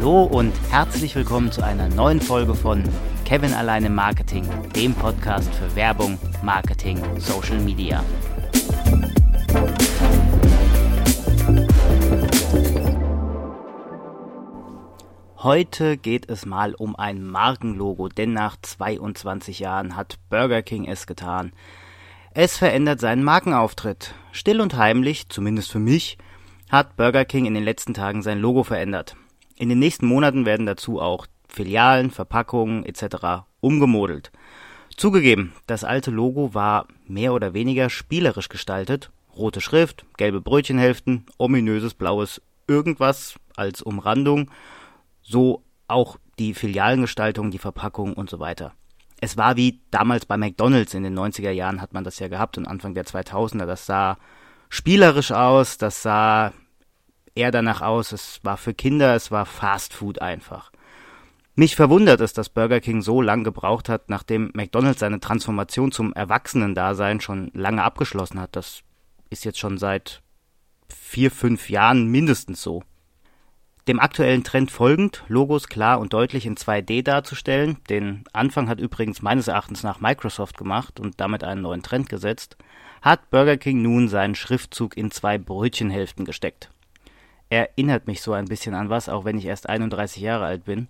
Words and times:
Hallo 0.00 0.22
und 0.22 0.52
herzlich 0.70 1.16
willkommen 1.16 1.50
zu 1.50 1.60
einer 1.60 1.88
neuen 1.88 2.20
Folge 2.20 2.54
von 2.54 2.84
Kevin 3.24 3.52
alleine 3.52 3.90
Marketing, 3.90 4.48
dem 4.76 4.94
Podcast 4.94 5.52
für 5.52 5.74
Werbung, 5.74 6.20
Marketing, 6.40 7.02
Social 7.18 7.58
Media. 7.58 8.04
Heute 15.38 15.96
geht 15.96 16.30
es 16.30 16.46
mal 16.46 16.76
um 16.76 16.94
ein 16.94 17.24
Markenlogo, 17.26 18.08
denn 18.08 18.32
nach 18.32 18.56
22 18.62 19.58
Jahren 19.58 19.96
hat 19.96 20.20
Burger 20.30 20.62
King 20.62 20.84
es 20.84 21.08
getan. 21.08 21.52
Es 22.34 22.56
verändert 22.56 23.00
seinen 23.00 23.24
Markenauftritt. 23.24 24.14
Still 24.30 24.60
und 24.60 24.76
heimlich, 24.76 25.28
zumindest 25.28 25.72
für 25.72 25.80
mich, 25.80 26.18
hat 26.70 26.96
Burger 26.96 27.24
King 27.24 27.46
in 27.46 27.54
den 27.54 27.64
letzten 27.64 27.94
Tagen 27.94 28.22
sein 28.22 28.38
Logo 28.38 28.62
verändert. 28.62 29.16
In 29.58 29.68
den 29.68 29.80
nächsten 29.80 30.06
Monaten 30.06 30.46
werden 30.46 30.66
dazu 30.66 31.00
auch 31.00 31.26
Filialen, 31.48 32.12
Verpackungen 32.12 32.84
etc. 32.84 33.44
umgemodelt. 33.60 34.30
Zugegeben, 34.96 35.52
das 35.66 35.82
alte 35.82 36.12
Logo 36.12 36.54
war 36.54 36.86
mehr 37.08 37.32
oder 37.32 37.54
weniger 37.54 37.90
spielerisch 37.90 38.48
gestaltet. 38.48 39.10
Rote 39.36 39.60
Schrift, 39.60 40.04
gelbe 40.16 40.40
Brötchenhälften, 40.40 41.26
ominöses 41.38 41.94
blaues 41.94 42.40
irgendwas 42.68 43.34
als 43.56 43.82
Umrandung, 43.82 44.50
so 45.22 45.64
auch 45.88 46.18
die 46.38 46.54
Filialengestaltung, 46.54 47.50
die 47.50 47.58
Verpackung 47.58 48.12
und 48.14 48.30
so 48.30 48.38
weiter. 48.38 48.74
Es 49.20 49.36
war 49.36 49.56
wie 49.56 49.80
damals 49.90 50.26
bei 50.26 50.36
McDonald's 50.36 50.94
in 50.94 51.02
den 51.02 51.18
90er 51.18 51.50
Jahren 51.50 51.80
hat 51.80 51.92
man 51.92 52.04
das 52.04 52.20
ja 52.20 52.28
gehabt 52.28 52.58
und 52.58 52.66
Anfang 52.66 52.94
der 52.94 53.04
2000er. 53.04 53.66
Das 53.66 53.86
sah 53.86 54.18
spielerisch 54.68 55.32
aus, 55.32 55.78
das 55.78 56.02
sah 56.02 56.52
eher 57.38 57.50
danach 57.50 57.80
aus, 57.80 58.12
es 58.12 58.40
war 58.42 58.56
für 58.56 58.74
Kinder, 58.74 59.14
es 59.14 59.30
war 59.30 59.46
Fast 59.46 59.94
Food 59.94 60.20
einfach. 60.20 60.72
Mich 61.54 61.74
verwundert 61.74 62.20
es, 62.20 62.32
dass 62.32 62.50
Burger 62.50 62.80
King 62.80 63.02
so 63.02 63.20
lange 63.20 63.44
gebraucht 63.44 63.88
hat, 63.88 64.10
nachdem 64.10 64.50
McDonald's 64.54 65.00
seine 65.00 65.18
Transformation 65.20 65.90
zum 65.90 66.12
Erwachsenendasein 66.12 67.20
schon 67.20 67.50
lange 67.54 67.82
abgeschlossen 67.82 68.40
hat. 68.40 68.54
Das 68.54 68.82
ist 69.30 69.44
jetzt 69.44 69.58
schon 69.58 69.78
seit 69.78 70.22
vier, 70.88 71.30
fünf 71.30 71.70
Jahren 71.70 72.06
mindestens 72.06 72.62
so. 72.62 72.82
Dem 73.88 74.00
aktuellen 74.00 74.44
Trend 74.44 74.70
folgend, 74.70 75.24
Logos 75.28 75.68
klar 75.68 75.98
und 75.98 76.12
deutlich 76.12 76.44
in 76.46 76.56
2D 76.56 77.02
darzustellen, 77.02 77.78
den 77.88 78.22
Anfang 78.32 78.68
hat 78.68 78.80
übrigens 78.80 79.22
meines 79.22 79.48
Erachtens 79.48 79.82
nach 79.82 80.00
Microsoft 80.00 80.58
gemacht 80.58 81.00
und 81.00 81.18
damit 81.18 81.42
einen 81.42 81.62
neuen 81.62 81.82
Trend 81.82 82.08
gesetzt, 82.08 82.56
hat 83.00 83.30
Burger 83.30 83.56
King 83.56 83.82
nun 83.82 84.08
seinen 84.08 84.34
Schriftzug 84.34 84.96
in 84.96 85.10
zwei 85.10 85.38
Brötchenhälften 85.38 86.24
gesteckt. 86.24 86.70
Erinnert 87.50 88.06
mich 88.06 88.22
so 88.22 88.32
ein 88.32 88.46
bisschen 88.46 88.74
an 88.74 88.90
was, 88.90 89.08
auch 89.08 89.24
wenn 89.24 89.38
ich 89.38 89.46
erst 89.46 89.68
31 89.68 90.22
Jahre 90.22 90.44
alt 90.44 90.64
bin. 90.64 90.88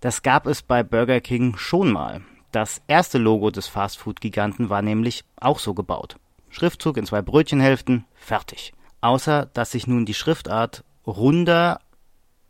Das 0.00 0.22
gab 0.22 0.46
es 0.46 0.62
bei 0.62 0.82
Burger 0.82 1.20
King 1.20 1.56
schon 1.56 1.90
mal. 1.90 2.20
Das 2.52 2.82
erste 2.86 3.18
Logo 3.18 3.50
des 3.50 3.66
Fastfood-Giganten 3.66 4.68
war 4.70 4.82
nämlich 4.82 5.24
auch 5.40 5.58
so 5.58 5.74
gebaut. 5.74 6.16
Schriftzug 6.50 6.96
in 6.96 7.06
zwei 7.06 7.22
Brötchenhälften, 7.22 8.04
fertig. 8.14 8.72
Außer, 9.00 9.46
dass 9.52 9.72
sich 9.72 9.86
nun 9.86 10.06
die 10.06 10.14
Schriftart 10.14 10.84
runder 11.06 11.80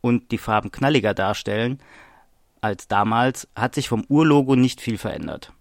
und 0.00 0.30
die 0.30 0.38
Farben 0.38 0.70
knalliger 0.70 1.14
darstellen 1.14 1.80
als 2.60 2.88
damals, 2.88 3.48
hat 3.54 3.74
sich 3.74 3.88
vom 3.88 4.04
Urlogo 4.08 4.56
nicht 4.56 4.80
viel 4.80 4.98
verändert. 4.98 5.52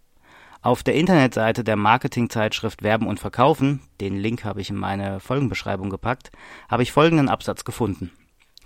Auf 0.66 0.82
der 0.82 0.96
Internetseite 0.96 1.64
der 1.64 1.76
Marketingzeitschrift 1.76 2.82
Werben 2.82 3.06
und 3.06 3.20
Verkaufen, 3.20 3.82
den 4.02 4.18
Link 4.18 4.44
habe 4.46 4.62
ich 4.62 4.72
in 4.72 4.76
meine 4.76 5.20
Folgenbeschreibung 5.20 5.92
gepackt, 5.92 6.32
habe 6.68 6.82
ich 6.82 6.92
folgenden 6.92 7.30
Absatz 7.30 7.66
gefunden. 7.66 8.12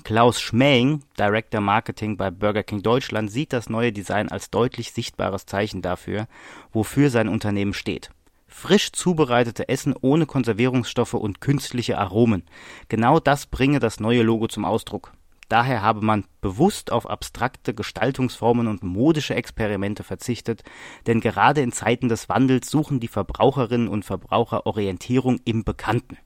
Klaus 0.05 0.39
Schmähing, 0.39 1.03
Director 1.19 1.59
Marketing 1.59 2.15
bei 2.15 2.31
Burger 2.31 2.63
King 2.63 2.83
Deutschland, 2.83 3.29
sieht 3.29 3.51
das 3.51 3.69
neue 3.69 3.91
Design 3.91 4.29
als 4.29 4.49
deutlich 4.49 4.93
sichtbares 4.93 5.45
Zeichen 5.45 5.81
dafür, 5.81 6.29
wofür 6.71 7.09
sein 7.09 7.27
Unternehmen 7.27 7.73
steht. 7.73 8.11
Frisch 8.47 8.93
zubereitete 8.93 9.67
Essen 9.67 9.93
ohne 9.99 10.25
Konservierungsstoffe 10.25 11.15
und 11.15 11.41
künstliche 11.41 11.97
Aromen. 11.97 12.43
Genau 12.87 13.19
das 13.19 13.45
bringe 13.45 13.79
das 13.79 13.99
neue 13.99 14.23
Logo 14.23 14.47
zum 14.47 14.63
Ausdruck. 14.63 15.11
Daher 15.49 15.81
habe 15.81 16.01
man 16.01 16.25
bewusst 16.41 16.91
auf 16.91 17.09
abstrakte 17.09 17.73
Gestaltungsformen 17.73 18.67
und 18.67 18.83
modische 18.83 19.33
Experimente 19.33 20.03
verzichtet, 20.03 20.63
denn 21.07 21.21
gerade 21.21 21.61
in 21.61 21.71
Zeiten 21.71 22.07
des 22.07 22.29
Wandels 22.29 22.69
suchen 22.69 22.99
die 22.99 23.07
Verbraucherinnen 23.07 23.87
und 23.87 24.05
Verbraucher 24.05 24.67
Orientierung 24.67 25.39
im 25.45 25.63
Bekannten. 25.63 26.17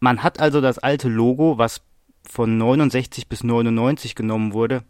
Man 0.00 0.22
hat 0.22 0.40
also 0.40 0.62
das 0.62 0.78
alte 0.78 1.08
Logo, 1.08 1.58
was 1.58 1.82
von 2.26 2.56
69 2.56 3.28
bis 3.28 3.44
99 3.44 4.14
genommen 4.14 4.54
wurde, 4.54 4.82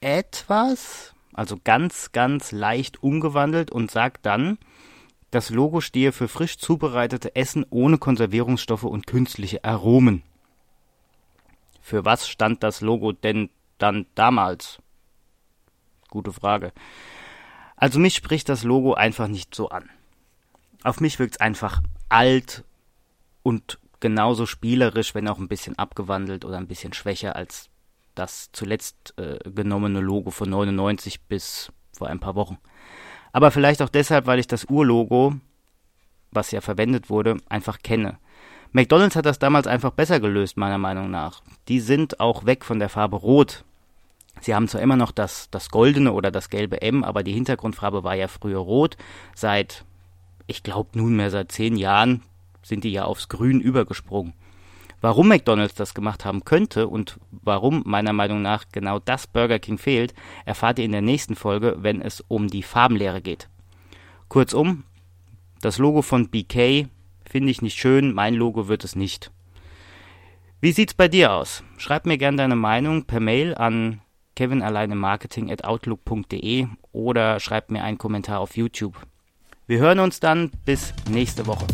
etwas, 0.00 1.14
also 1.34 1.58
ganz, 1.62 2.12
ganz 2.12 2.50
leicht 2.50 3.02
umgewandelt 3.02 3.70
und 3.70 3.90
sagt 3.90 4.24
dann, 4.24 4.58
das 5.30 5.50
Logo 5.50 5.82
stehe 5.82 6.12
für 6.12 6.28
frisch 6.28 6.56
zubereitete 6.56 7.36
Essen 7.36 7.66
ohne 7.68 7.98
Konservierungsstoffe 7.98 8.84
und 8.84 9.06
künstliche 9.06 9.64
Aromen. 9.64 10.22
Für 11.88 12.04
was 12.04 12.28
stand 12.28 12.62
das 12.62 12.82
Logo 12.82 13.12
denn 13.12 13.48
dann 13.78 14.04
damals? 14.14 14.76
Gute 16.10 16.34
Frage. 16.34 16.74
Also 17.76 17.98
mich 17.98 18.14
spricht 18.14 18.50
das 18.50 18.62
Logo 18.62 18.92
einfach 18.92 19.26
nicht 19.26 19.54
so 19.54 19.70
an. 19.70 19.88
Auf 20.84 21.00
mich 21.00 21.18
wirkt 21.18 21.36
es 21.36 21.40
einfach 21.40 21.80
alt 22.10 22.62
und 23.42 23.78
genauso 24.00 24.44
spielerisch, 24.44 25.14
wenn 25.14 25.28
auch 25.28 25.38
ein 25.38 25.48
bisschen 25.48 25.78
abgewandelt 25.78 26.44
oder 26.44 26.58
ein 26.58 26.68
bisschen 26.68 26.92
schwächer 26.92 27.36
als 27.36 27.70
das 28.14 28.50
zuletzt 28.52 29.14
äh, 29.16 29.38
genommene 29.48 30.00
Logo 30.00 30.30
von 30.30 30.50
99 30.50 31.22
bis 31.22 31.72
vor 31.96 32.08
ein 32.08 32.20
paar 32.20 32.34
Wochen. 32.34 32.58
Aber 33.32 33.50
vielleicht 33.50 33.80
auch 33.80 33.88
deshalb, 33.88 34.26
weil 34.26 34.40
ich 34.40 34.46
das 34.46 34.66
Urlogo, 34.66 35.36
was 36.32 36.50
ja 36.50 36.60
verwendet 36.60 37.08
wurde, 37.08 37.38
einfach 37.48 37.78
kenne. 37.78 38.18
McDonald's 38.72 39.16
hat 39.16 39.26
das 39.26 39.38
damals 39.38 39.66
einfach 39.66 39.92
besser 39.92 40.20
gelöst, 40.20 40.56
meiner 40.56 40.78
Meinung 40.78 41.10
nach. 41.10 41.42
Die 41.68 41.80
sind 41.80 42.20
auch 42.20 42.44
weg 42.44 42.64
von 42.64 42.78
der 42.78 42.88
Farbe 42.88 43.16
Rot. 43.16 43.64
Sie 44.40 44.54
haben 44.54 44.68
zwar 44.68 44.82
immer 44.82 44.96
noch 44.96 45.10
das, 45.10 45.50
das 45.50 45.70
goldene 45.70 46.12
oder 46.12 46.30
das 46.30 46.50
gelbe 46.50 46.82
M, 46.82 47.02
aber 47.02 47.22
die 47.22 47.32
Hintergrundfarbe 47.32 48.04
war 48.04 48.14
ja 48.14 48.28
früher 48.28 48.58
rot. 48.58 48.96
Seit, 49.34 49.84
ich 50.46 50.62
glaube 50.62 50.96
nunmehr 50.98 51.30
seit 51.30 51.50
zehn 51.50 51.76
Jahren, 51.76 52.22
sind 52.62 52.84
die 52.84 52.92
ja 52.92 53.04
aufs 53.04 53.28
Grün 53.28 53.60
übergesprungen. 53.60 54.34
Warum 55.00 55.28
McDonald's 55.28 55.74
das 55.74 55.94
gemacht 55.94 56.24
haben 56.24 56.44
könnte 56.44 56.88
und 56.88 57.18
warum 57.30 57.82
meiner 57.86 58.12
Meinung 58.12 58.42
nach 58.42 58.64
genau 58.72 58.98
das 58.98 59.26
Burger 59.26 59.60
King 59.60 59.78
fehlt, 59.78 60.12
erfahrt 60.44 60.78
ihr 60.78 60.84
in 60.84 60.92
der 60.92 61.02
nächsten 61.02 61.36
Folge, 61.36 61.76
wenn 61.78 62.02
es 62.02 62.20
um 62.26 62.48
die 62.48 62.64
Farbenlehre 62.64 63.22
geht. 63.22 63.48
Kurzum, 64.28 64.84
das 65.60 65.78
Logo 65.78 66.02
von 66.02 66.28
BK 66.28 66.88
Finde 67.28 67.50
ich 67.50 67.60
nicht 67.60 67.78
schön, 67.78 68.14
mein 68.14 68.32
Logo 68.34 68.68
wird 68.68 68.84
es 68.84 68.96
nicht. 68.96 69.30
Wie 70.62 70.72
sieht's 70.72 70.94
bei 70.94 71.08
dir 71.08 71.32
aus? 71.32 71.62
Schreib 71.76 72.06
mir 72.06 72.16
gerne 72.16 72.38
deine 72.38 72.56
Meinung 72.56 73.04
per 73.04 73.20
Mail 73.20 73.54
an 73.54 74.00
kevinalleinemarketing@outlook.de 74.34 76.68
oder 76.92 77.38
schreib 77.38 77.70
mir 77.70 77.84
einen 77.84 77.98
Kommentar 77.98 78.40
auf 78.40 78.56
YouTube. 78.56 78.96
Wir 79.66 79.78
hören 79.78 79.98
uns 79.98 80.20
dann 80.20 80.52
bis 80.64 80.94
nächste 81.10 81.46
Woche. 81.46 81.66